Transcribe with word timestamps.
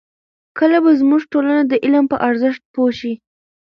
کله 0.57 0.77
به 0.83 0.91
زموږ 1.01 1.21
ټولنه 1.31 1.61
د 1.67 1.73
علم 1.83 2.05
په 2.11 2.17
ارزښت 2.27 2.61
پوه 2.73 2.91
شي؟ 2.99 3.13